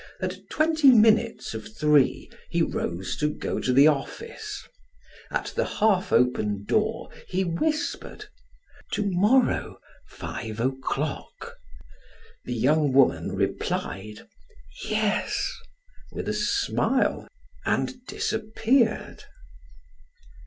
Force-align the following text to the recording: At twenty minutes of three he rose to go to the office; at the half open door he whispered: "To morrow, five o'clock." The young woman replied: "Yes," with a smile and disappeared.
At 0.19 0.49
twenty 0.49 0.89
minutes 0.89 1.53
of 1.53 1.75
three 1.77 2.31
he 2.49 2.63
rose 2.63 3.15
to 3.17 3.29
go 3.29 3.59
to 3.59 3.71
the 3.71 3.85
office; 3.87 4.67
at 5.29 5.53
the 5.55 5.63
half 5.63 6.11
open 6.11 6.65
door 6.65 7.09
he 7.27 7.43
whispered: 7.43 8.25
"To 8.93 9.05
morrow, 9.05 9.77
five 10.07 10.59
o'clock." 10.59 11.55
The 12.45 12.55
young 12.55 12.93
woman 12.93 13.33
replied: 13.33 14.27
"Yes," 14.85 15.47
with 16.11 16.27
a 16.27 16.33
smile 16.33 17.27
and 17.63 18.03
disappeared. 18.07 19.25